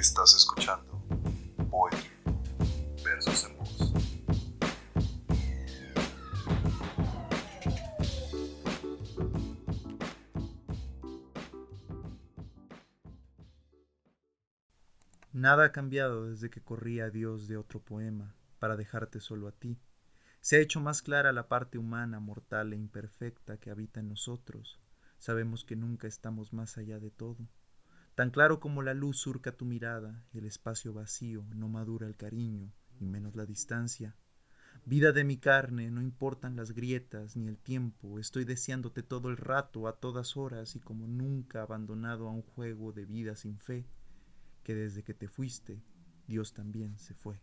Estás 0.00 0.34
escuchando 0.34 1.04
Poetry 1.68 2.08
Versos 3.04 3.44
en 3.44 3.58
Voz. 3.58 3.92
Nada 15.34 15.66
ha 15.66 15.72
cambiado 15.72 16.30
desde 16.30 16.48
que 16.48 16.62
corrí 16.62 17.00
a 17.00 17.10
Dios 17.10 17.46
de 17.46 17.58
otro 17.58 17.80
poema 17.80 18.34
para 18.58 18.78
dejarte 18.78 19.20
solo 19.20 19.48
a 19.48 19.52
ti. 19.52 19.78
Se 20.40 20.56
ha 20.56 20.60
hecho 20.60 20.80
más 20.80 21.02
clara 21.02 21.34
la 21.34 21.46
parte 21.46 21.76
humana, 21.76 22.20
mortal 22.20 22.72
e 22.72 22.76
imperfecta 22.76 23.58
que 23.58 23.70
habita 23.70 24.00
en 24.00 24.08
nosotros. 24.08 24.80
Sabemos 25.18 25.62
que 25.62 25.76
nunca 25.76 26.08
estamos 26.08 26.54
más 26.54 26.78
allá 26.78 26.98
de 26.98 27.10
todo. 27.10 27.50
Tan 28.14 28.30
claro 28.30 28.60
como 28.60 28.82
la 28.82 28.94
luz 28.94 29.18
surca 29.18 29.52
tu 29.52 29.64
mirada, 29.64 30.24
el 30.32 30.44
espacio 30.44 30.92
vacío 30.92 31.44
no 31.54 31.68
madura 31.68 32.06
el 32.06 32.16
cariño, 32.16 32.72
y 32.98 33.06
menos 33.06 33.34
la 33.34 33.46
distancia. 33.46 34.16
Vida 34.84 35.12
de 35.12 35.24
mi 35.24 35.36
carne, 35.36 35.90
no 35.90 36.02
importan 36.02 36.56
las 36.56 36.72
grietas 36.72 37.36
ni 37.36 37.48
el 37.48 37.58
tiempo, 37.58 38.18
estoy 38.18 38.44
deseándote 38.44 39.02
todo 39.02 39.28
el 39.28 39.36
rato, 39.36 39.86
a 39.88 39.98
todas 40.00 40.36
horas, 40.36 40.76
y 40.76 40.80
como 40.80 41.06
nunca 41.06 41.62
abandonado 41.62 42.28
a 42.28 42.32
un 42.32 42.42
juego 42.42 42.92
de 42.92 43.04
vida 43.04 43.36
sin 43.36 43.58
fe, 43.58 43.86
que 44.62 44.74
desde 44.74 45.02
que 45.02 45.14
te 45.14 45.28
fuiste, 45.28 45.82
Dios 46.26 46.52
también 46.52 46.98
se 46.98 47.14
fue. 47.14 47.40